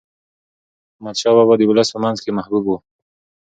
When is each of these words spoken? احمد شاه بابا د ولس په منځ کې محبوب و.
احمد 0.95 1.15
شاه 1.21 1.35
بابا 1.37 1.53
د 1.57 1.61
ولس 1.69 1.87
په 1.93 1.99
منځ 2.03 2.17
کې 2.23 2.31
محبوب 2.37 2.63
و. 2.67 2.75